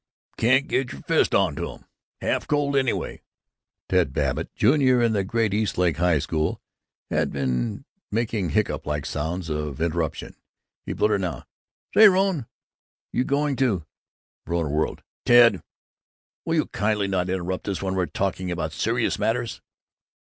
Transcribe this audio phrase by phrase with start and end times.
[0.35, 1.85] Can't get your fist onto 'em.
[2.21, 3.21] Half cold, anyway!"
[3.87, 6.59] Ted Babbitt, junior in the great East Side High School,
[7.11, 10.35] had been making hiccup like sounds of interruption.
[10.87, 11.45] He blurted now,
[11.93, 12.47] "Say, Rone,
[13.13, 13.85] you going to"
[14.47, 15.03] Verona whirled.
[15.23, 15.61] "Ted!
[16.45, 19.61] Will you kindly not interrupt us when we're talking about serious matters!"